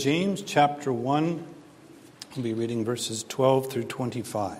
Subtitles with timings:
[0.00, 1.46] James chapter 1,
[2.34, 4.56] we'll be reading verses 12 through 25.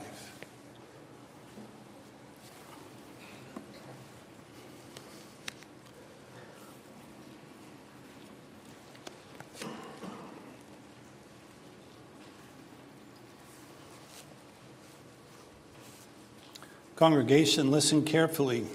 [16.96, 18.66] Congregation, listen carefully.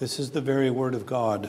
[0.00, 1.48] This is the very word of God.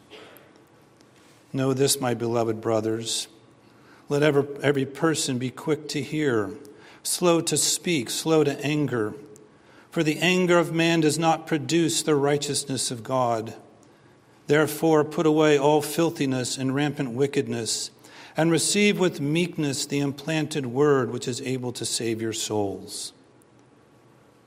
[1.53, 3.27] Know this, my beloved brothers.
[4.07, 6.51] Let every, every person be quick to hear,
[7.03, 9.13] slow to speak, slow to anger.
[9.89, 13.53] For the anger of man does not produce the righteousness of God.
[14.47, 17.91] Therefore, put away all filthiness and rampant wickedness,
[18.37, 23.11] and receive with meekness the implanted word which is able to save your souls.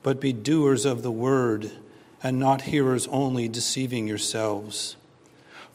[0.01, 1.71] But be doers of the word,
[2.23, 4.95] and not hearers only, deceiving yourselves.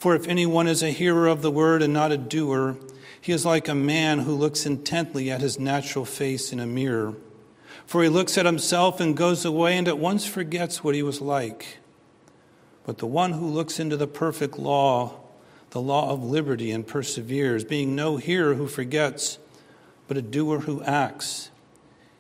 [0.01, 2.79] For if anyone is a hearer of the word and not a doer,
[3.21, 7.17] he is like a man who looks intently at his natural face in a mirror.
[7.85, 11.21] For he looks at himself and goes away and at once forgets what he was
[11.21, 11.77] like.
[12.87, 15.21] But the one who looks into the perfect law,
[15.69, 19.39] the law of liberty, and perseveres, being no hearer who forgets,
[20.09, 21.51] but a doer who acts,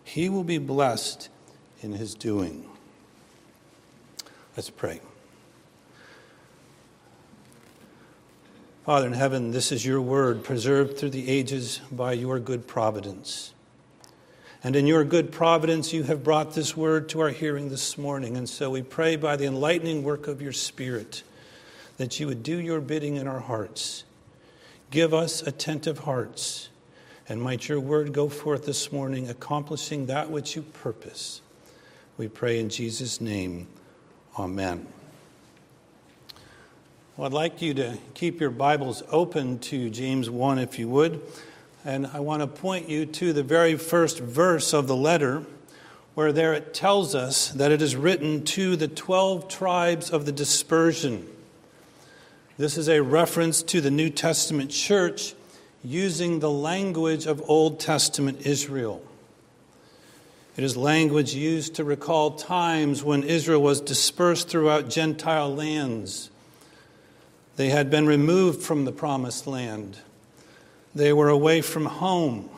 [0.05, 1.31] he will be blessed
[1.81, 2.69] in his doing.
[4.55, 5.01] Let's pray.
[8.91, 13.55] Father in heaven, this is your word, preserved through the ages by your good providence.
[14.65, 18.37] And in your good providence, you have brought this word to our hearing this morning.
[18.37, 21.23] And so we pray by the enlightening work of your Spirit
[21.99, 24.03] that you would do your bidding in our hearts.
[24.91, 26.69] Give us attentive hearts,
[27.29, 31.43] and might your word go forth this morning, accomplishing that which you purpose.
[32.19, 33.69] We pray in Jesus' name.
[34.37, 34.85] Amen.
[37.21, 41.21] Well, I'd like you to keep your Bibles open to James 1, if you would.
[41.85, 45.45] And I want to point you to the very first verse of the letter,
[46.15, 50.33] where there it tells us that it is written to the 12 tribes of the
[50.33, 51.29] dispersion.
[52.57, 55.35] This is a reference to the New Testament church
[55.85, 59.05] using the language of Old Testament Israel.
[60.57, 66.31] It is language used to recall times when Israel was dispersed throughout Gentile lands
[67.61, 69.99] they had been removed from the promised land.
[70.95, 72.49] They were away from home.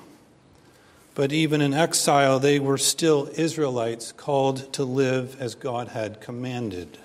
[1.16, 6.98] But even in exile, they were still Israelites called to live as God had commanded.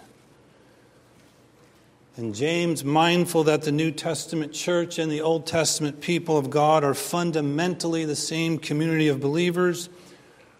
[2.17, 6.83] And James, mindful that the New Testament church and the Old Testament people of God
[6.83, 9.89] are fundamentally the same community of believers,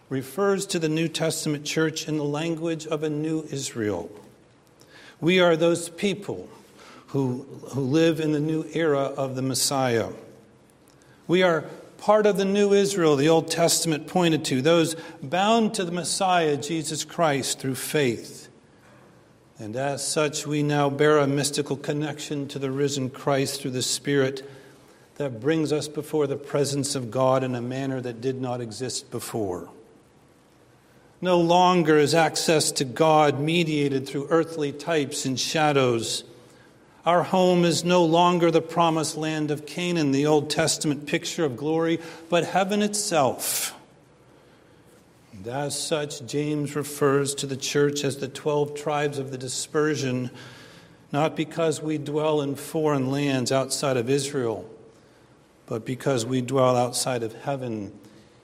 [0.08, 4.10] refers to the New Testament church in the language of a new Israel.
[5.20, 6.48] We are those people
[7.08, 10.08] who, who live in the new era of the Messiah.
[11.26, 11.64] We are
[11.98, 16.56] part of the new Israel the Old Testament pointed to, those bound to the Messiah,
[16.56, 18.48] Jesus Christ, through faith.
[19.58, 23.82] And as such, we now bear a mystical connection to the risen Christ through the
[23.82, 24.48] Spirit
[25.16, 29.10] that brings us before the presence of God in a manner that did not exist
[29.10, 29.68] before.
[31.20, 36.22] No longer is access to God mediated through earthly types and shadows
[37.08, 41.56] our home is no longer the promised land of Canaan, the Old Testament picture of
[41.56, 43.74] glory, but heaven itself.
[45.32, 50.30] And as such, James refers to the church as the 12 tribes of the dispersion,
[51.10, 54.68] not because we dwell in foreign lands outside of Israel,
[55.64, 57.90] but because we dwell outside of heaven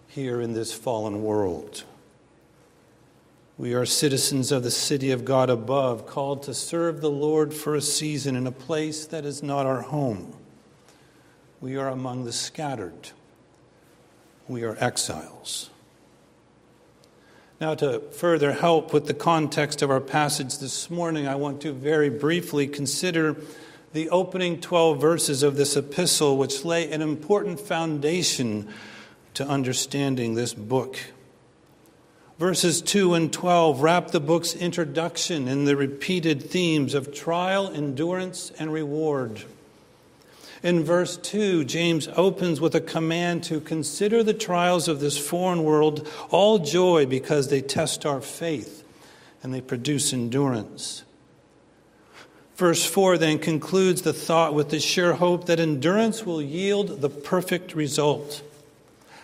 [0.09, 1.85] here in this fallen world.
[3.57, 7.77] We are citizens of the city of God above, called to serve the Lord for
[7.77, 10.35] a season in a place that is not our home.
[11.61, 13.11] we are among the scattered.
[14.49, 15.71] We are exiles.
[17.61, 21.73] Now, to further help with the context of our passage this morning, I want to
[21.73, 23.37] very briefly consider
[23.93, 28.69] the opening 12 verses of this epistle, which lay an important foundation
[29.35, 30.99] to understanding this book.
[32.39, 38.51] Verses 2 and 12 wrap the book's introduction in the repeated themes of trial, endurance,
[38.59, 39.45] and reward.
[40.61, 45.63] In verse 2, James opens with a command to consider the trials of this foreign
[45.63, 48.83] world all joy because they test our faith
[49.43, 51.05] and they produce endurance.
[52.57, 57.11] Verse 4 then concludes the thought with the sure hope that endurance will yield the
[57.11, 58.43] perfect result.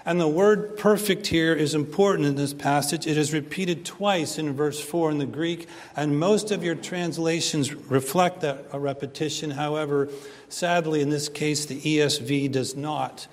[0.04, 3.06] And the word perfect here is important in this passage.
[3.06, 7.74] It is repeated twice in verse 4 in the Greek, and most of your translations
[7.74, 9.50] reflect that repetition.
[9.50, 10.08] However,
[10.48, 13.26] sadly, in this case, the ESV does not.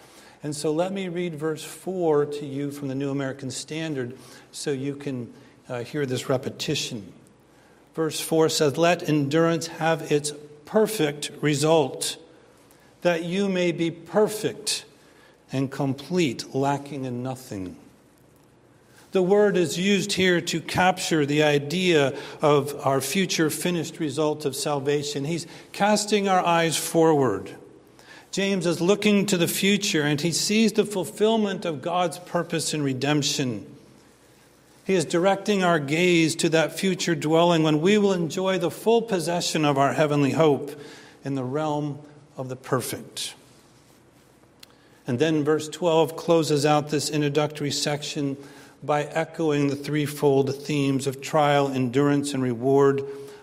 [0.44, 4.18] And so let me read verse 4 to you from the New American Standard
[4.52, 5.34] so you can
[5.70, 7.14] uh, hear this repetition.
[7.96, 10.34] Verse 4 says, Let endurance have its
[10.66, 12.18] perfect result,
[13.02, 14.86] that you may be perfect
[15.52, 17.76] and complete, lacking in nothing.
[19.12, 24.56] The word is used here to capture the idea of our future finished result of
[24.56, 25.26] salvation.
[25.26, 27.56] He's casting our eyes forward.
[28.32, 32.84] James is looking to the future and he sees the fulfillment of God's purpose in
[32.84, 33.66] redemption.
[34.86, 39.02] He is directing our gaze to that future dwelling when we will enjoy the full
[39.02, 40.72] possession of our heavenly hope
[41.24, 42.00] in the realm
[42.38, 43.34] of the perfect.
[45.08, 48.38] And then verse 12 closes out this introductory section
[48.84, 53.02] by echoing the threefold themes of trial, endurance, and reward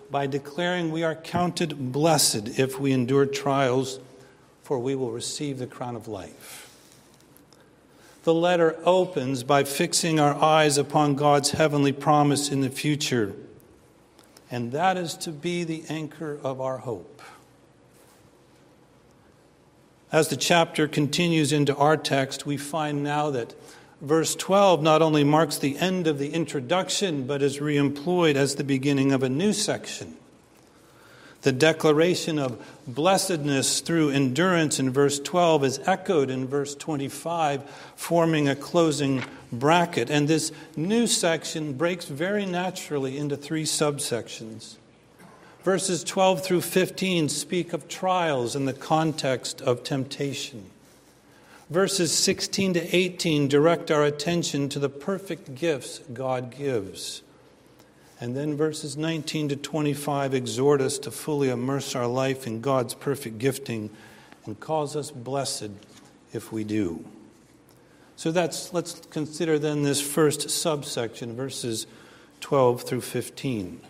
[0.09, 3.99] by declaring we are counted blessed if we endure trials,
[4.63, 6.65] for we will receive the crown of life
[8.25, 13.33] the letter opens by fixing our eyes upon God's heavenly promise in the future.
[14.49, 17.21] And that is to be the anchor of our hope.
[20.15, 23.53] As the chapter continues into our text, we find now that
[23.99, 28.63] verse 12 not only marks the end of the introduction, but is reemployed as the
[28.63, 30.15] beginning of a new section.
[31.41, 38.47] The declaration of blessedness through endurance in verse 12 is echoed in verse 25, forming
[38.47, 39.21] a closing
[39.51, 40.09] bracket.
[40.09, 44.75] And this new section breaks very naturally into three subsections.
[45.65, 50.69] Verses 12 through 15 speak of trials in the context of temptation.
[51.71, 57.23] Verses 16 to 18 direct our attention to the perfect gifts God gives.
[58.21, 62.93] And then verses 19 to 25 exhort us to fully immerse our life in God's
[62.93, 63.89] perfect gifting
[64.45, 65.71] and calls us blessed
[66.31, 67.03] if we do.
[68.17, 71.87] So that's let's consider then this first subsection verses
[72.41, 73.81] 12 through 15.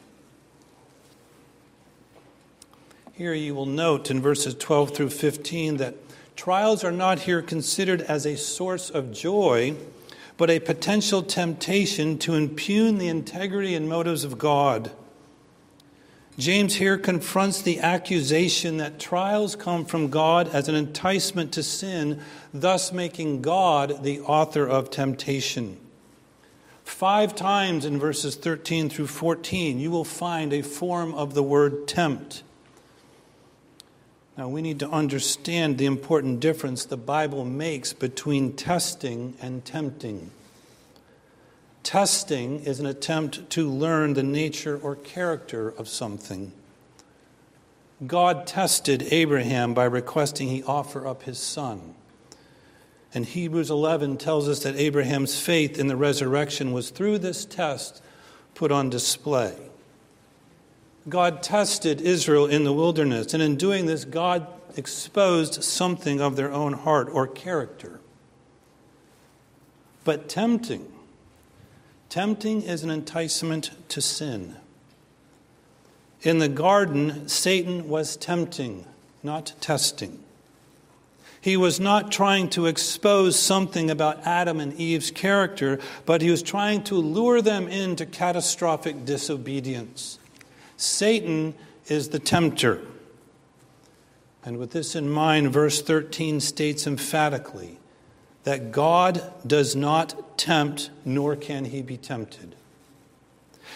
[3.18, 5.96] Here you will note in verses 12 through 15 that
[6.36, 9.78] trials are not here considered as a source of joy
[10.36, 14.92] but a potential temptation to impugn the integrity and motives of God.
[16.38, 22.20] James here confronts the accusation that trials come from God as an enticement to sin,
[22.54, 25.80] thus making God the author of temptation.
[26.84, 31.88] Five times in verses 13 through 14, you will find a form of the word
[31.88, 32.44] tempt.
[34.38, 40.32] Now, we need to understand the important difference the Bible makes between testing and tempting.
[41.84, 46.52] Testing is an attempt to learn the nature or character of something.
[48.06, 51.96] God tested Abraham by requesting he offer up his son.
[53.14, 58.04] And Hebrews 11 tells us that Abraham's faith in the resurrection was through this test
[58.54, 59.56] put on display.
[61.08, 66.52] God tested Israel in the wilderness, and in doing this, God exposed something of their
[66.52, 68.00] own heart or character.
[70.04, 70.92] But tempting,
[72.10, 74.56] tempting is an enticement to sin.
[76.22, 78.86] In the garden, Satan was tempting,
[79.22, 80.24] not testing.
[81.40, 86.42] He was not trying to expose something about Adam and Eve's character, but he was
[86.42, 90.18] trying to lure them into catastrophic disobedience.
[90.78, 91.56] Satan
[91.88, 92.82] is the tempter.
[94.44, 97.80] And with this in mind, verse 13 states emphatically
[98.44, 102.56] that God does not tempt, nor can he be tempted.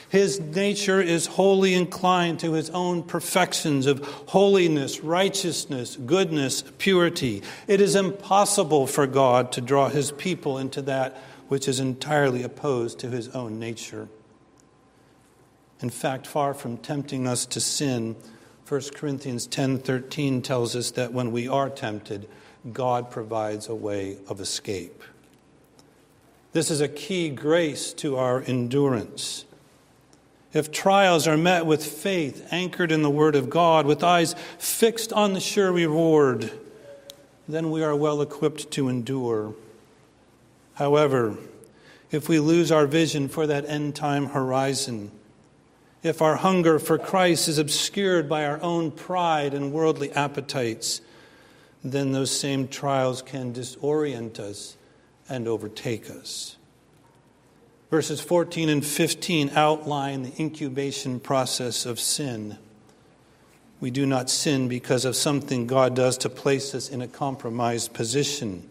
[0.10, 7.44] His nature is wholly inclined to his own perfections of holiness, righteousness, goodness, purity.
[7.68, 13.00] It is impossible for God to draw his people into that which is entirely opposed
[13.00, 14.08] to his own nature.
[15.82, 18.16] In fact, far from tempting us to sin,
[18.68, 22.28] 1 Corinthians 10:13 tells us that when we are tempted,
[22.74, 25.02] God provides a way of escape.
[26.52, 29.46] This is a key grace to our endurance.
[30.52, 35.14] If trials are met with faith anchored in the Word of God, with eyes fixed
[35.14, 36.52] on the sure reward,
[37.48, 39.54] then we are well equipped to endure.
[40.74, 41.38] However,
[42.12, 45.12] if we lose our vision for that end time horizon,
[46.02, 51.02] if our hunger for Christ is obscured by our own pride and worldly appetites,
[51.84, 54.78] then those same trials can disorient us
[55.28, 56.58] and overtake us.
[57.90, 62.58] Verses 14 and 15 outline the incubation process of sin.
[63.80, 67.94] We do not sin because of something God does to place us in a compromised
[67.94, 68.70] position.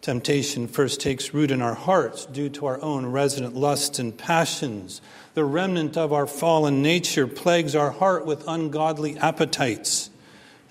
[0.00, 5.02] Temptation first takes root in our hearts due to our own resident lusts and passions.
[5.34, 10.08] The remnant of our fallen nature plagues our heart with ungodly appetites.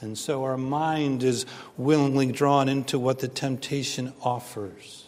[0.01, 1.45] And so our mind is
[1.77, 5.05] willingly drawn into what the temptation offers.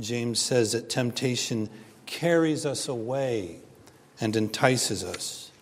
[0.00, 1.68] James says that temptation
[2.06, 3.60] carries us away
[4.20, 5.52] and entices us.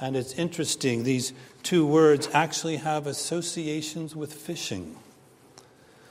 [0.00, 1.32] And it's interesting, these
[1.64, 4.96] two words actually have associations with fishing.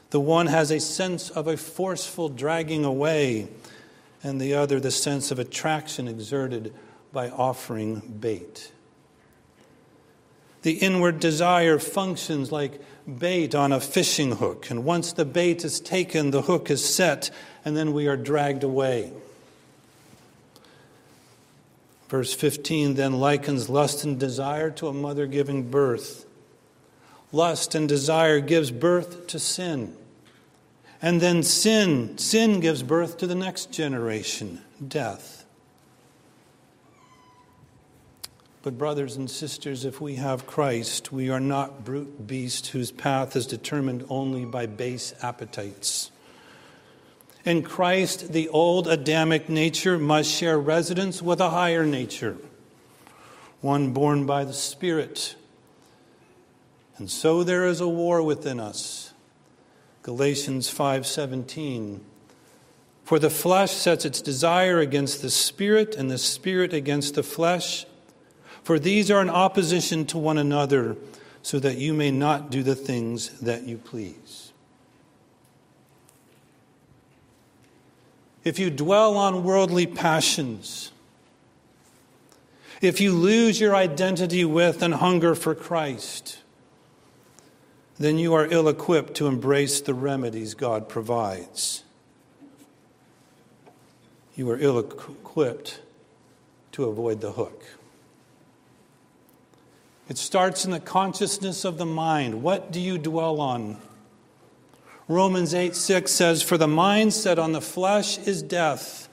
[0.09, 3.47] The one has a sense of a forceful dragging away,
[4.23, 6.73] and the other the sense of attraction exerted
[7.11, 8.71] by offering bait.
[10.61, 14.69] The inward desire functions like bait on a fishing hook.
[14.69, 17.29] And once the bait is taken, the hook is set,
[17.63, 19.13] and then we are dragged away.
[22.09, 26.26] Verse 15 then likens lust and desire to a mother giving birth.
[27.31, 29.95] Lust and desire gives birth to sin.
[31.01, 35.45] And then sin, sin gives birth to the next generation, death.
[38.63, 43.35] But, brothers and sisters, if we have Christ, we are not brute beasts whose path
[43.35, 46.11] is determined only by base appetites.
[47.45, 52.35] In Christ, the old Adamic nature must share residence with a higher nature,
[53.61, 55.35] one born by the Spirit.
[56.97, 59.13] And so there is a war within us.
[60.03, 61.99] Galatians 5:17
[63.03, 67.85] For the flesh sets its desire against the spirit and the spirit against the flesh
[68.67, 70.97] for these are in opposition to one another,
[71.41, 74.51] so that you may not do the things that you please.
[78.43, 80.91] If you dwell on worldly passions,
[82.81, 86.39] if you lose your identity with and hunger for Christ,
[87.99, 91.83] then you are ill equipped to embrace the remedies God provides.
[94.35, 95.81] You are ill equipped
[96.73, 97.63] to avoid the hook.
[100.09, 102.43] It starts in the consciousness of the mind.
[102.43, 103.77] What do you dwell on?
[105.07, 109.09] Romans 8 6 says, For the mindset on the flesh is death,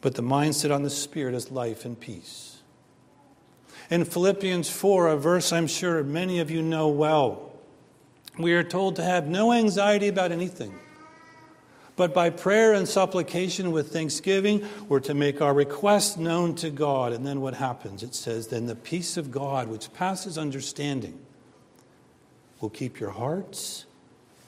[0.00, 2.53] but the mindset on the spirit is life and peace.
[3.90, 7.52] In Philippians 4, a verse I'm sure many of you know well,
[8.38, 10.74] we are told to have no anxiety about anything
[11.96, 17.12] but by prayer and supplication with thanksgiving, we're to make our requests known to God.
[17.12, 18.02] And then what happens?
[18.02, 21.20] It says, Then the peace of God, which passes understanding,
[22.60, 23.86] will keep your hearts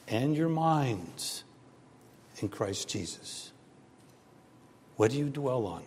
[0.09, 1.45] and your minds
[2.41, 3.53] in Christ Jesus.
[4.97, 5.83] What do you dwell on?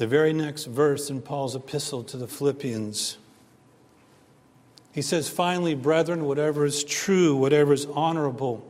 [0.00, 3.18] The very next verse in Paul's epistle to the Philippians.
[4.92, 8.66] He says, Finally, brethren, whatever is true, whatever is honorable,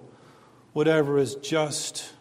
[0.73, 2.15] whatever is just,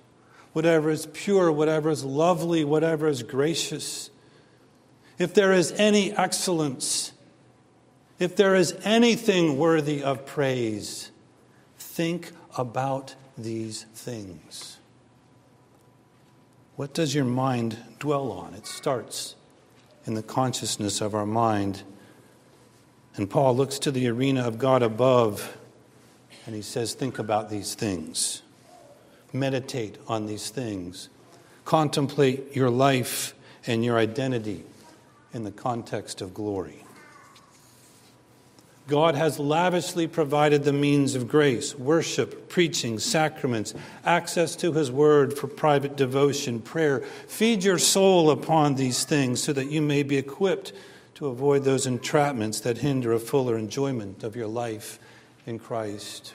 [0.54, 4.12] whatever is pure, whatever is lovely, whatever is gracious,
[5.18, 7.12] if there is any excellence,
[8.20, 11.10] if there is anything worthy of praise,
[11.80, 14.78] think about these things.
[16.79, 18.53] What does your mind dwell on?
[18.53, 19.36] It starts
[20.05, 21.83] in the consciousness of our mind.
[23.17, 25.57] And Paul looks to the arena of God above
[26.45, 28.43] and he says, Think about these things,
[29.33, 31.09] meditate on these things,
[31.65, 33.36] contemplate your life
[33.67, 34.63] and your identity
[35.33, 36.86] in the context of glory.
[38.89, 45.38] God has lavishly provided the means of grace worship, preaching, sacraments, access to His Word
[45.38, 47.01] for private devotion, prayer.
[47.27, 50.74] Feed your soul upon these things so that you may be equipped
[51.15, 54.98] to avoid those entrapments that hinder a fuller enjoyment of your life
[55.46, 56.34] in Christ.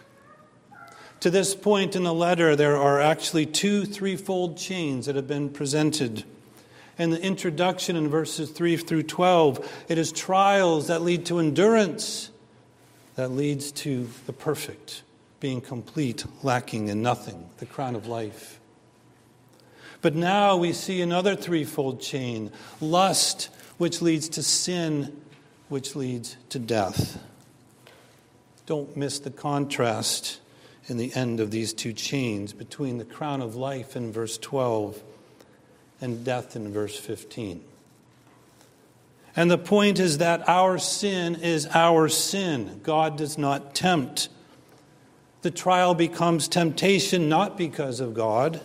[1.20, 5.50] To this point in the letter, there are actually two threefold chains that have been
[5.50, 6.22] presented.
[6.98, 12.30] In the introduction in verses 3 through 12, it is trials that lead to endurance
[13.16, 15.02] that leads to the perfect,
[15.40, 18.60] being complete, lacking in nothing, the crown of life.
[20.02, 25.20] But now we see another threefold chain lust, which leads to sin,
[25.68, 27.22] which leads to death.
[28.66, 30.40] Don't miss the contrast
[30.86, 35.02] in the end of these two chains between the crown of life in verse 12
[36.00, 37.64] and death in verse 15.
[39.36, 42.80] And the point is that our sin is our sin.
[42.82, 44.28] God does not tempt.
[45.42, 48.60] The trial becomes temptation not because of God,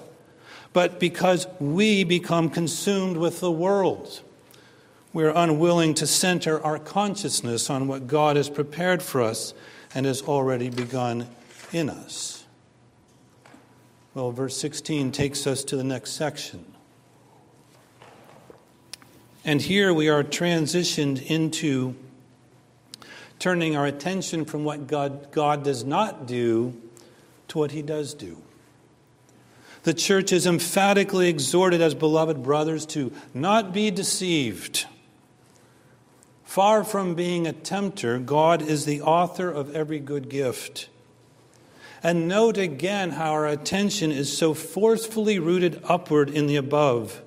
[0.71, 4.21] but because we become consumed with the world.
[5.11, 9.55] We're unwilling to center our consciousness on what God has prepared for us
[9.95, 11.27] and has already begun
[11.73, 12.45] in us.
[14.13, 16.65] Well, verse 16 takes us to the next section.
[19.45, 21.95] And here we are transitioned into
[23.39, 26.79] turning our attention from what God, God does not do
[27.47, 28.37] to what he does do.
[29.83, 34.85] The church is emphatically exhorted as beloved brothers to not be deceived.
[36.43, 40.89] Far from being a tempter, God is the author of every good gift.
[42.03, 47.21] And note again how our attention is so forcefully rooted upward in the above.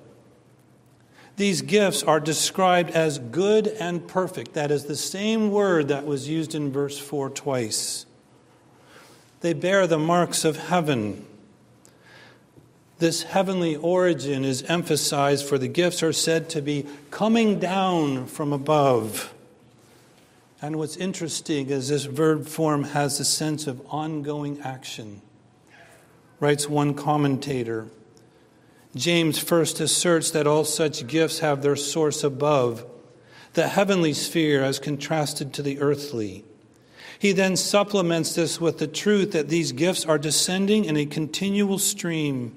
[1.35, 4.53] These gifts are described as good and perfect.
[4.53, 8.05] That is the same word that was used in verse 4 twice.
[9.41, 11.25] They bear the marks of heaven.
[12.99, 18.53] This heavenly origin is emphasized, for the gifts are said to be coming down from
[18.53, 19.33] above.
[20.61, 25.21] And what's interesting is this verb form has the sense of ongoing action.
[26.39, 27.87] Writes one commentator.
[28.95, 32.85] James first asserts that all such gifts have their source above,
[33.53, 36.43] the heavenly sphere as contrasted to the earthly.
[37.17, 41.79] He then supplements this with the truth that these gifts are descending in a continual
[41.79, 42.55] stream.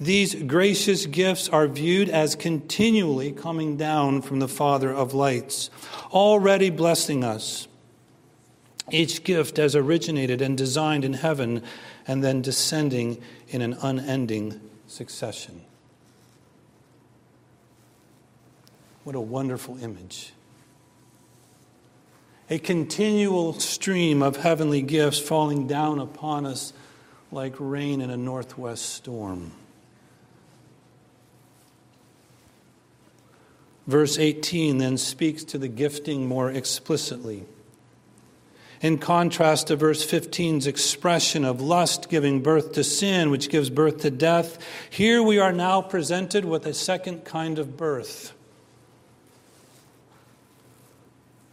[0.00, 5.70] These gracious gifts are viewed as continually coming down from the Father of lights,
[6.10, 7.68] already blessing us.
[8.90, 11.62] Each gift as originated and designed in heaven
[12.06, 14.60] and then descending in an unending
[14.94, 15.60] succession.
[19.02, 20.32] What a wonderful image.
[22.48, 26.72] A continual stream of heavenly gifts falling down upon us
[27.32, 29.52] like rain in a northwest storm.
[33.86, 37.44] Verse 18 then speaks to the gifting more explicitly
[38.84, 44.02] in contrast to verse 15's expression of lust giving birth to sin, which gives birth
[44.02, 44.58] to death,
[44.90, 48.34] here we are now presented with a second kind of birth.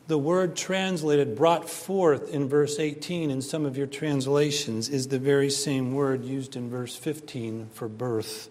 [0.07, 5.17] The word translated brought forth in verse 18 in some of your translations is the
[5.17, 8.49] very same word used in verse 15 for birth.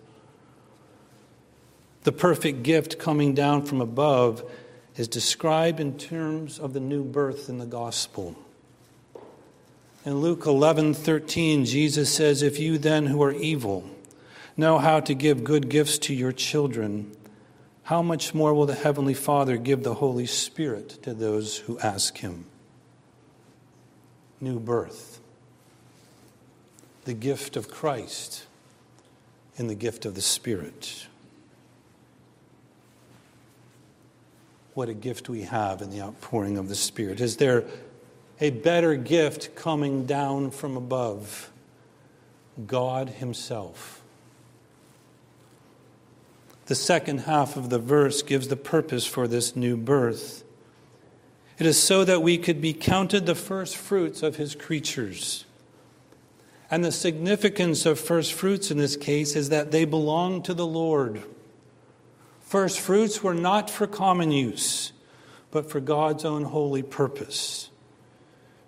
[2.04, 4.42] The perfect gift coming down from above
[4.96, 8.38] is described in terms of the new birth in the gospel.
[10.04, 13.84] In Luke 11 13, Jesus says, If you then who are evil
[14.56, 17.14] know how to give good gifts to your children,
[17.84, 22.18] how much more will the Heavenly Father give the Holy Spirit to those who ask
[22.18, 22.46] Him?
[24.40, 25.20] New birth,
[27.04, 28.46] the gift of Christ
[29.56, 31.08] in the gift of the Spirit.
[34.72, 37.20] What a gift we have in the outpouring of the Spirit.
[37.20, 37.64] Is there
[38.40, 41.50] a better gift coming down from above
[42.66, 44.00] God Himself.
[46.66, 50.44] The second half of the verse gives the purpose for this new birth.
[51.58, 55.44] It is so that we could be counted the first fruits of His creatures.
[56.70, 60.66] And the significance of first fruits in this case is that they belong to the
[60.66, 61.22] Lord.
[62.40, 64.92] First fruits were not for common use,
[65.50, 67.69] but for God's own holy purpose.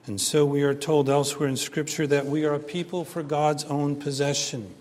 [0.06, 3.64] And so we are told elsewhere in Scripture that we are a people for God's
[3.64, 4.74] own possession,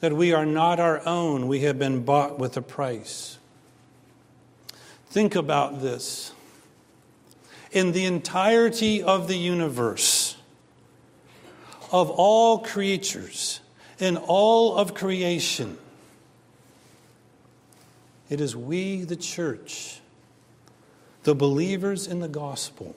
[0.00, 3.38] that we are not our own, we have been bought with a price.
[5.08, 6.32] Think about this.
[7.72, 10.36] in the entirety of the universe,
[11.90, 13.60] of all creatures,
[13.98, 15.78] in all of creation.
[18.28, 20.00] It is we, the church,
[21.24, 22.94] the believers in the gospel,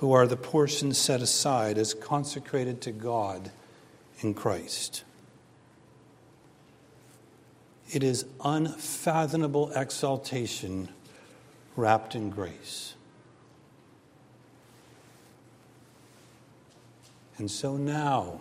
[0.00, 3.50] who are the portion set aside as consecrated to God
[4.20, 5.04] in Christ.
[7.92, 10.88] It is unfathomable exaltation
[11.76, 12.94] wrapped in grace.
[17.36, 18.40] And so now,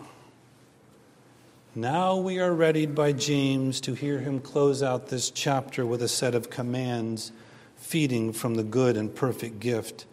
[1.75, 6.07] now we are readied by James to hear him close out this chapter with a
[6.07, 7.33] set of commands
[7.75, 10.05] feeding from the good and perfect gift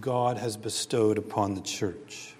[0.00, 2.34] God has bestowed upon the church.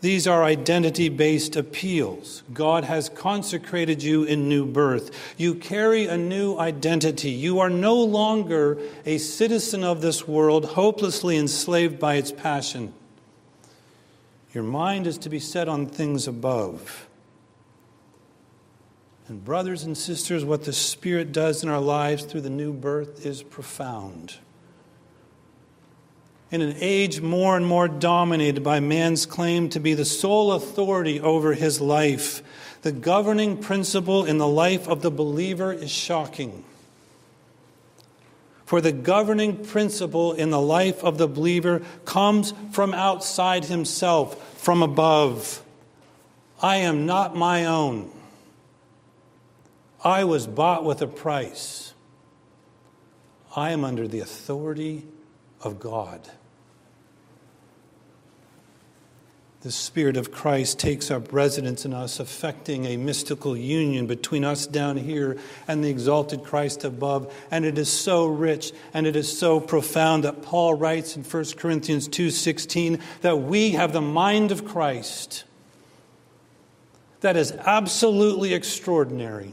[0.00, 2.42] These are identity based appeals.
[2.54, 5.34] God has consecrated you in new birth.
[5.36, 7.30] You carry a new identity.
[7.30, 12.94] You are no longer a citizen of this world, hopelessly enslaved by its passion.
[14.54, 17.06] Your mind is to be set on things above.
[19.28, 23.24] And, brothers and sisters, what the Spirit does in our lives through the new birth
[23.24, 24.38] is profound
[26.50, 31.20] in an age more and more dominated by man's claim to be the sole authority
[31.20, 32.42] over his life,
[32.82, 36.64] the governing principle in the life of the believer is shocking.
[38.66, 44.82] For the governing principle in the life of the believer comes from outside himself, from
[44.82, 45.62] above.
[46.62, 48.10] I am not my own.
[50.02, 51.94] I was bought with a price.
[53.54, 55.04] I am under the authority
[55.62, 56.30] of God.
[59.62, 64.66] The Spirit of Christ takes up residence in us, affecting a mystical union between us
[64.66, 65.36] down here
[65.68, 67.32] and the exalted Christ above.
[67.50, 71.58] And it is so rich and it is so profound that Paul writes in 1
[71.58, 75.44] Corinthians 2:16 that we have the mind of Christ.
[77.20, 79.52] That is absolutely extraordinary.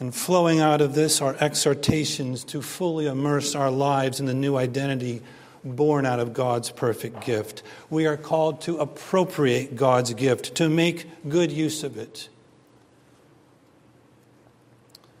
[0.00, 4.56] And flowing out of this are exhortations to fully immerse our lives in the new
[4.56, 5.22] identity
[5.64, 7.62] born out of God's perfect gift.
[7.90, 12.28] We are called to appropriate God's gift, to make good use of it.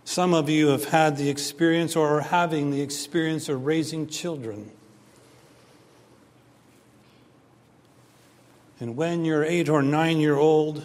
[0.04, 4.70] Some of you have had the experience or are having the experience of raising children.
[8.80, 10.84] And when your eight or nine year old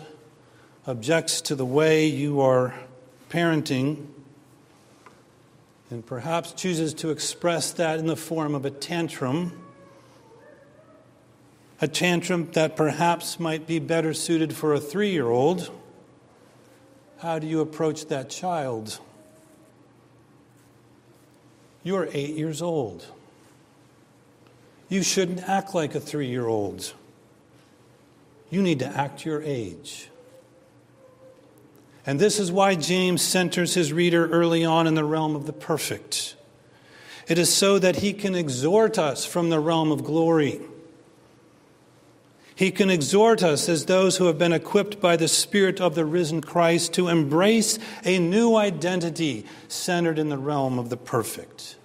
[0.87, 2.73] objects to the way you are
[3.29, 4.07] parenting,
[5.89, 9.65] and perhaps chooses to express that in the form of a tantrum.
[11.81, 15.71] A tantrum that perhaps might be better suited for a three year old.
[17.19, 18.99] How do you approach that child?
[21.83, 23.05] You're eight years old.
[24.89, 26.93] You shouldn't act like a three year old.
[28.49, 30.08] You need to act your age.
[32.09, 35.53] And this is why James centers his reader early on in the realm of the
[35.53, 36.35] perfect.
[37.27, 40.59] It is so that he can exhort us from the realm of glory.
[42.55, 46.03] He can exhort us as those who have been equipped by the Spirit of the
[46.03, 51.75] risen Christ to embrace a new identity centered in the realm of the perfect.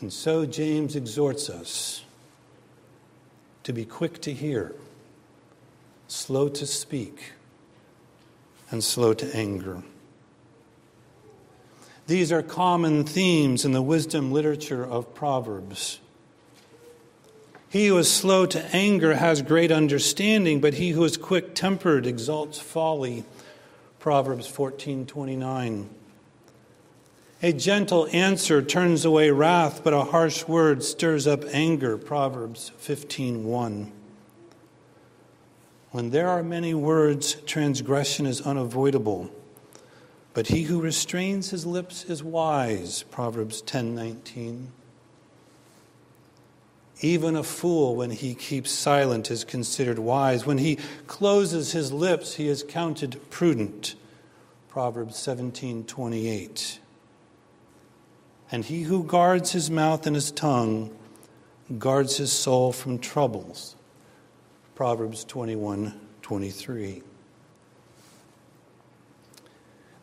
[0.00, 2.02] And so James exhorts us
[3.64, 4.74] to be quick to hear
[6.14, 7.32] slow to speak,
[8.70, 9.82] and slow to anger.
[12.06, 16.00] These are common themes in the wisdom literature of Proverbs.
[17.68, 22.06] He who is slow to anger has great understanding, but he who is quick tempered
[22.06, 23.24] exalts folly.
[23.98, 25.88] Proverbs 14:29.
[27.42, 31.98] A gentle answer turns away wrath, but a harsh word stirs up anger.
[31.98, 33.90] Proverbs 15:1.
[35.94, 39.30] When there are many words, transgression is unavoidable.
[40.32, 43.04] But he who restrains his lips is wise.
[43.12, 44.72] Proverbs 10:19.
[47.00, 50.44] Even a fool, when he keeps silent, is considered wise.
[50.44, 53.94] When he closes his lips, he is counted prudent.
[54.68, 56.80] Proverbs 17:28.
[58.50, 60.90] And he who guards his mouth and his tongue
[61.78, 63.76] guards his soul from troubles.
[64.74, 67.02] Proverbs 21 23.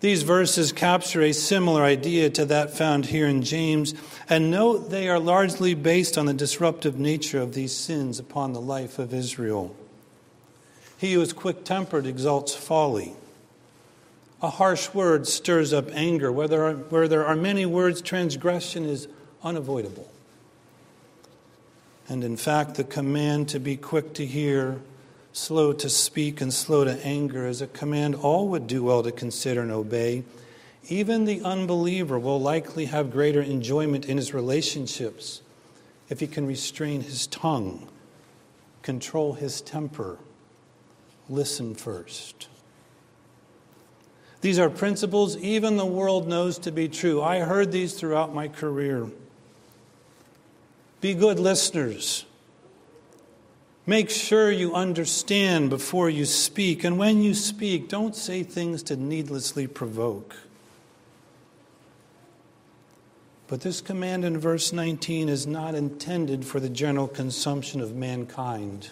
[0.01, 3.93] These verses capture a similar idea to that found here in James,
[4.29, 8.61] and note they are largely based on the disruptive nature of these sins upon the
[8.61, 9.75] life of Israel.
[10.97, 13.13] He who is quick tempered exalts folly.
[14.41, 16.31] A harsh word stirs up anger.
[16.31, 19.07] Where there, are, where there are many words, transgression is
[19.43, 20.10] unavoidable.
[22.11, 24.81] And in fact, the command to be quick to hear,
[25.31, 29.13] slow to speak, and slow to anger is a command all would do well to
[29.13, 30.25] consider and obey.
[30.89, 35.41] Even the unbeliever will likely have greater enjoyment in his relationships
[36.09, 37.87] if he can restrain his tongue,
[38.81, 40.17] control his temper,
[41.29, 42.49] listen first.
[44.41, 47.21] These are principles even the world knows to be true.
[47.21, 49.07] I heard these throughout my career.
[51.01, 52.25] Be good listeners.
[53.87, 56.83] Make sure you understand before you speak.
[56.83, 60.35] And when you speak, don't say things to needlessly provoke.
[63.47, 68.91] But this command in verse 19 is not intended for the general consumption of mankind.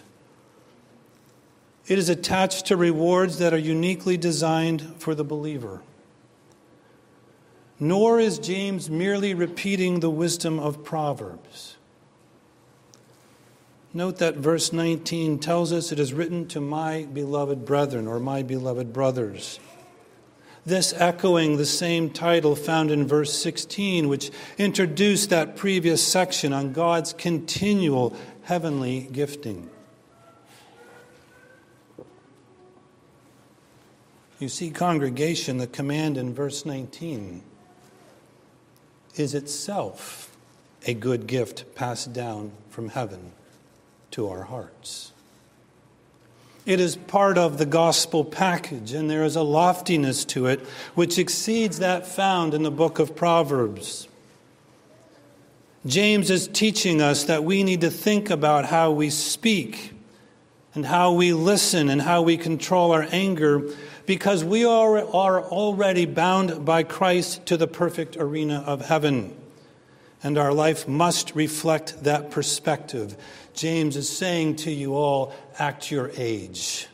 [1.87, 5.81] It is attached to rewards that are uniquely designed for the believer.
[7.79, 11.77] Nor is James merely repeating the wisdom of Proverbs.
[13.91, 18.43] Note that verse 19 tells us it is written to my beloved brethren or my
[18.43, 19.59] beloved brothers.
[20.63, 26.73] This echoing the same title found in verse 16, which introduced that previous section on
[26.73, 29.71] God's continual heavenly gifting.
[34.37, 37.41] You see, congregation, the command in verse 19
[39.15, 40.37] is itself
[40.85, 43.31] a good gift passed down from heaven
[44.11, 45.11] to our hearts.
[46.65, 50.59] It is part of the gospel package, and there is a loftiness to it
[50.93, 54.07] which exceeds that found in the book of Proverbs.
[55.85, 59.93] James is teaching us that we need to think about how we speak
[60.75, 63.63] and how we listen and how we control our anger
[64.05, 69.38] because we are, already bound by Christ to the perfect arena of heaven.
[70.21, 73.15] And our life must reflect that perspective.
[73.53, 76.87] James is saying to you all act your age,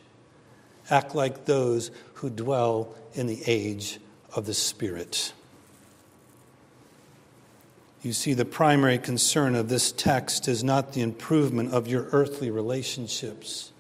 [0.90, 4.00] act like those who dwell in the age
[4.36, 5.34] of the Spirit.
[8.04, 12.52] You see, the primary concern of this text is not the improvement of your earthly
[12.52, 13.72] relationships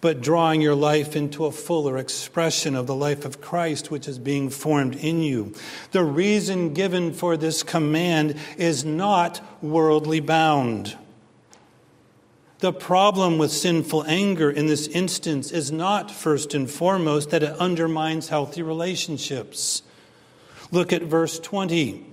[0.00, 4.18] but drawing your life into a fuller expression of the life of Christ which is
[4.18, 5.54] being formed in you.
[5.92, 10.96] The reason given for this command is not worldly bound.
[12.60, 17.56] The problem with sinful anger in this instance is not, first and foremost, that it
[17.58, 19.82] undermines healthy relationships.
[20.70, 22.09] Look at verse 20.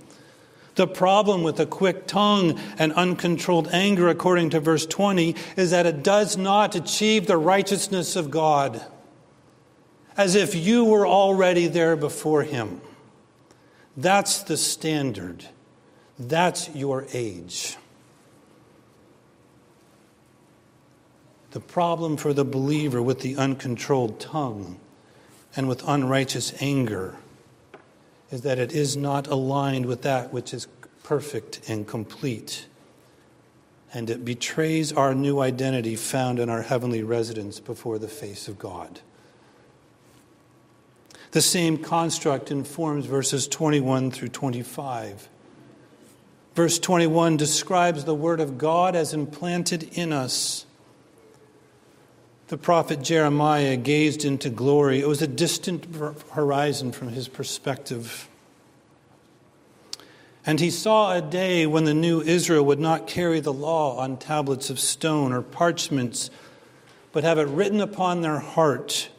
[0.78, 5.86] The problem with a quick tongue and uncontrolled anger, according to verse 20, is that
[5.86, 8.80] it does not achieve the righteousness of God,
[10.16, 12.80] as if you were already there before Him.
[13.96, 15.46] That's the standard.
[16.16, 17.76] That's your age.
[21.50, 24.78] The problem for the believer with the uncontrolled tongue
[25.56, 27.16] and with unrighteous anger
[28.30, 30.66] is that it is not aligned with that which is
[31.02, 32.66] perfect and complete.
[33.92, 38.58] And it betrays our new identity found in our heavenly residence before the face of
[38.58, 39.00] God.
[41.30, 45.28] The same construct informs verses 21 through 25.
[46.54, 50.66] Verse 21 describes the Word of God as implanted in us.
[52.48, 55.00] The prophet Jeremiah gazed into glory.
[55.00, 55.86] It was a distant
[56.30, 58.26] horizon from his perspective.
[60.46, 64.16] And he saw a day when the new Israel would not carry the law on
[64.16, 66.30] tablets of stone or parchments,
[67.12, 69.10] but have it written upon their heart.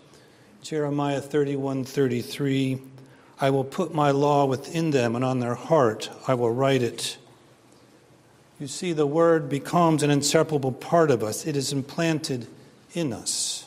[0.63, 2.81] Jeremiah 31 33.
[3.39, 7.19] I will put my law within them, and on their heart I will write it.
[8.59, 12.47] You see, the word becomes an inseparable part of us, it is implanted
[12.93, 13.65] in us.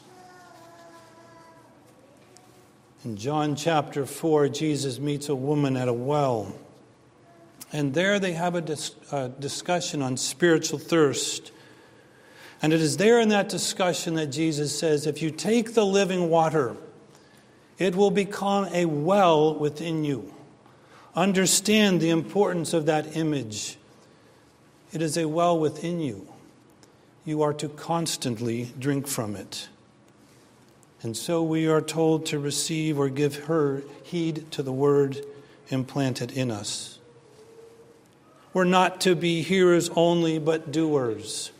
[3.04, 6.54] In John chapter 4, Jesus meets a woman at a well.
[7.72, 11.50] And there they have a dis- uh, discussion on spiritual thirst.
[12.60, 16.30] And it is there in that discussion that Jesus says if you take the living
[16.30, 16.76] water,
[17.78, 20.32] it will become a well within you.
[21.16, 23.76] Understand the importance of that image.
[24.92, 26.31] It is a well within you.
[27.24, 29.68] You are to constantly drink from it.
[31.02, 35.24] And so we are told to receive or give her heed to the word
[35.68, 36.98] implanted in us.
[38.52, 41.50] We're not to be hearers only, but doers.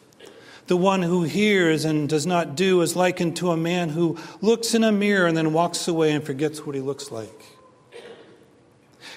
[0.67, 4.75] The one who hears and does not do is likened to a man who looks
[4.75, 7.52] in a mirror and then walks away and forgets what he looks like.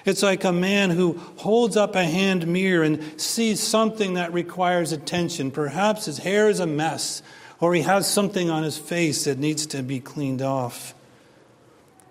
[0.06, 4.92] It's like a man who holds up a hand mirror and sees something that requires
[4.92, 5.50] attention.
[5.50, 7.24] Perhaps his hair is a mess,
[7.60, 10.94] or he has something on his face that needs to be cleaned off.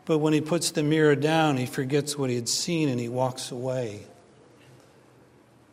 [0.06, 3.08] But when he puts the mirror down, he forgets what he had seen and he
[3.08, 4.02] walks away.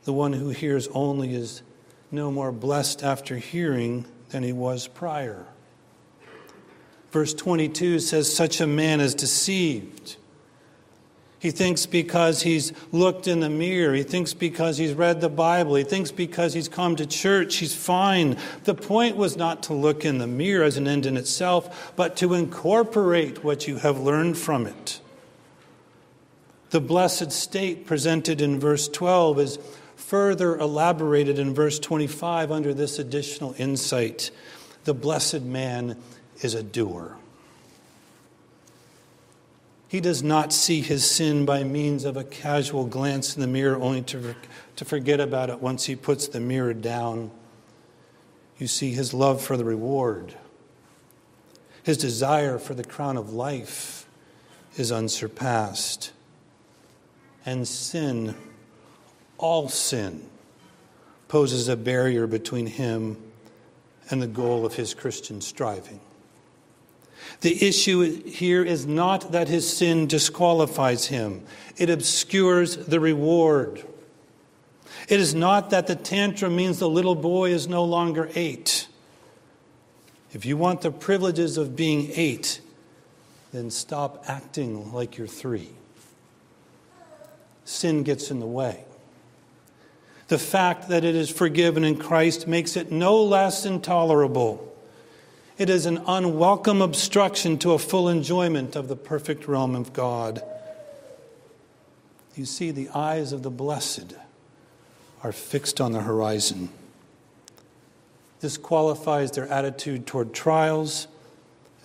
[0.03, 1.63] The one who hears only is
[2.11, 5.45] no more blessed after hearing than he was prior.
[7.11, 10.17] Verse 22 says, Such a man is deceived.
[11.41, 13.95] He thinks because he's looked in the mirror.
[13.95, 15.73] He thinks because he's read the Bible.
[15.73, 18.37] He thinks because he's come to church, he's fine.
[18.65, 22.15] The point was not to look in the mirror as an end in itself, but
[22.17, 25.01] to incorporate what you have learned from it.
[26.69, 29.59] The blessed state presented in verse 12 is
[29.95, 34.29] further elaborated in verse 25 under this additional insight.
[34.83, 35.97] The blessed man
[36.43, 37.17] is a doer.
[39.91, 43.75] He does not see his sin by means of a casual glance in the mirror,
[43.75, 44.35] only to,
[44.77, 47.29] to forget about it once he puts the mirror down.
[48.57, 50.33] You see his love for the reward.
[51.83, 54.07] His desire for the crown of life
[54.77, 56.13] is unsurpassed.
[57.45, 58.35] And sin,
[59.37, 60.25] all sin,
[61.27, 63.17] poses a barrier between him
[64.09, 65.99] and the goal of his Christian striving.
[67.41, 71.43] The issue here is not that his sin disqualifies him,
[71.77, 73.85] it obscures the reward.
[75.07, 78.87] It is not that the tantrum means the little boy is no longer eight.
[80.31, 82.61] If you want the privileges of being eight,
[83.51, 85.69] then stop acting like you're three.
[87.65, 88.85] Sin gets in the way.
[90.29, 94.70] The fact that it is forgiven in Christ makes it no less intolerable.
[95.61, 100.41] It is an unwelcome obstruction to a full enjoyment of the perfect realm of God.
[102.33, 104.15] You see, the eyes of the blessed
[105.21, 106.69] are fixed on the horizon.
[108.39, 111.07] This qualifies their attitude toward trials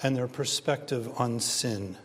[0.03, 1.99] and their perspective on sin.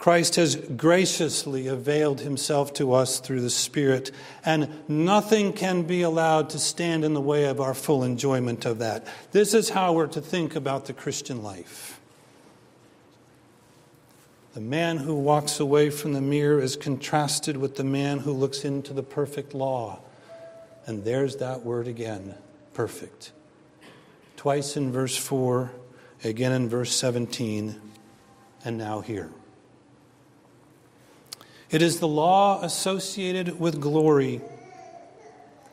[0.00, 4.10] Christ has graciously availed himself to us through the Spirit,
[4.42, 8.78] and nothing can be allowed to stand in the way of our full enjoyment of
[8.78, 9.06] that.
[9.32, 12.00] This is how we're to think about the Christian life.
[14.54, 18.64] The man who walks away from the mirror is contrasted with the man who looks
[18.64, 20.00] into the perfect law.
[20.86, 22.36] And there's that word again
[22.72, 23.32] perfect.
[24.38, 25.70] Twice in verse 4,
[26.24, 27.78] again in verse 17,
[28.64, 29.28] and now here.
[31.70, 34.40] It is the law associated with glory.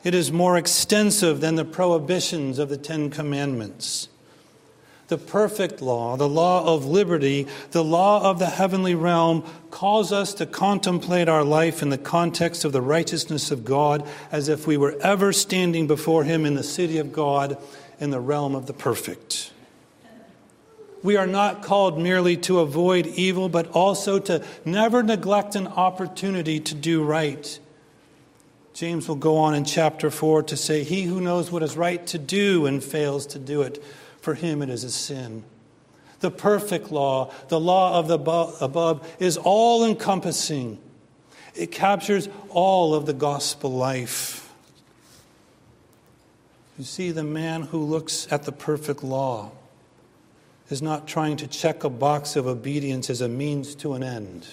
[0.04, 4.08] It is more extensive than the prohibitions of the Ten Commandments.
[5.08, 10.34] The perfect law, the law of liberty, the law of the heavenly realm, calls us
[10.34, 14.76] to contemplate our life in the context of the righteousness of God as if we
[14.76, 17.56] were ever standing before Him in the city of God
[17.98, 19.50] in the realm of the perfect.
[21.02, 26.58] We are not called merely to avoid evil, but also to never neglect an opportunity
[26.60, 27.58] to do right.
[28.74, 32.04] James will go on in chapter 4 to say, He who knows what is right
[32.08, 33.82] to do and fails to do it,
[34.20, 35.44] for him it is a sin.
[36.20, 38.18] The perfect law, the law of the
[38.64, 40.78] above, is all encompassing.
[41.54, 44.52] It captures all of the gospel life.
[46.76, 49.50] You see, the man who looks at the perfect law
[50.70, 54.46] is not trying to check a box of obedience as a means to an end,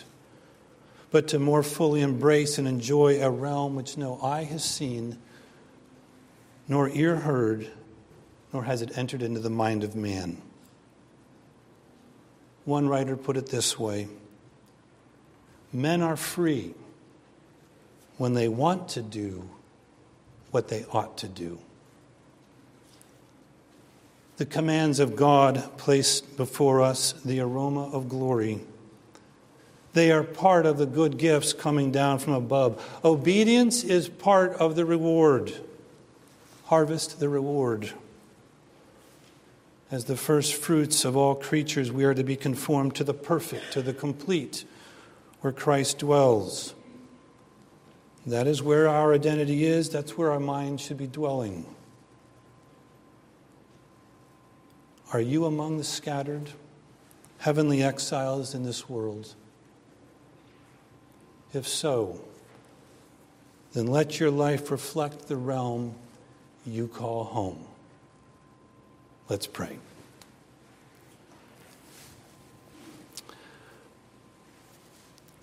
[1.11, 5.17] but to more fully embrace and enjoy a realm which no eye has seen,
[6.67, 7.69] nor ear heard,
[8.53, 10.41] nor has it entered into the mind of man.
[12.63, 14.07] One writer put it this way
[15.71, 16.73] Men are free
[18.17, 19.49] when they want to do
[20.51, 21.59] what they ought to do
[24.37, 28.61] the commands of God placed before us the aroma of glory.
[29.93, 32.99] They are part of the good gifts coming down from above.
[33.05, 35.53] Obedience is part of the reward.
[36.65, 37.91] Harvest the reward.
[39.89, 43.71] As the first fruits of all creatures, we are to be conformed to the perfect,
[43.73, 44.65] to the complete,
[45.39, 46.73] where Christ dwells.
[48.25, 51.65] That is where our identity is, that's where our mind should be dwelling.
[55.13, 56.51] Are you among the scattered,
[57.39, 59.35] heavenly exiles in this world?
[61.53, 62.21] If so,
[63.73, 65.95] then let your life reflect the realm
[66.65, 67.65] you call home.
[69.29, 69.77] Let's pray.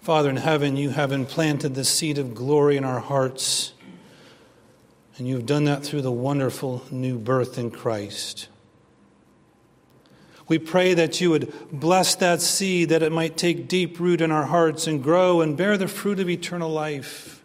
[0.02, 3.72] Father in heaven, you have implanted the seed of glory in our hearts,
[5.16, 8.48] and you've done that through the wonderful new birth in Christ.
[10.52, 14.30] We pray that you would bless that seed, that it might take deep root in
[14.30, 17.42] our hearts and grow and bear the fruit of eternal life.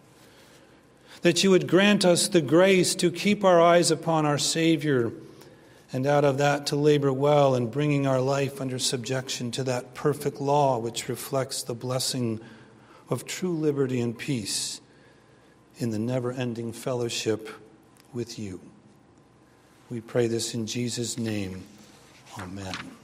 [1.22, 5.14] That you would grant us the grace to keep our eyes upon our Savior,
[5.94, 9.94] and out of that to labor well in bringing our life under subjection to that
[9.94, 12.42] perfect law which reflects the blessing
[13.10, 14.82] of true liberty and peace
[15.78, 17.48] in the never ending fellowship
[18.12, 18.60] with you.
[19.90, 21.64] We pray this in Jesus' name.
[22.38, 22.97] Amen.